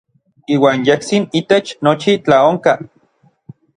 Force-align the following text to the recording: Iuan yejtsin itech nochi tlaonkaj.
Iuan 0.53 0.79
yejtsin 0.87 1.23
itech 1.39 1.67
nochi 1.83 2.11
tlaonkaj. 2.25 2.79